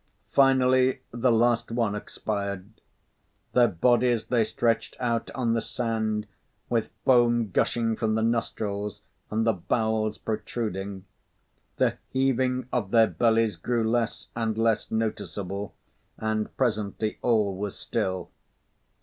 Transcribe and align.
Finally 0.31 0.99
the 1.11 1.31
last 1.31 1.69
one 1.69 1.93
expired. 1.93 2.67
Their 3.53 3.67
bodies 3.67 4.31
lay 4.31 4.43
stretched 4.45 4.97
out 4.99 5.29
on 5.35 5.53
the 5.53 5.61
sand 5.61 6.25
with 6.69 6.89
foam 7.05 7.51
gushing 7.51 7.95
from 7.95 8.15
the 8.15 8.23
nostrils 8.23 9.03
and 9.29 9.45
the 9.45 9.53
bowels 9.53 10.17
protruding. 10.17 11.05
The 11.75 11.99
heaving 12.09 12.67
of 12.73 12.89
their 12.89 13.05
bellies 13.05 13.57
grew 13.57 13.87
less 13.87 14.29
and 14.35 14.57
less 14.57 14.89
noticeable, 14.89 15.75
and 16.17 16.57
presently 16.57 17.19
all 17.21 17.55
was 17.55 17.77
still. 17.77 18.31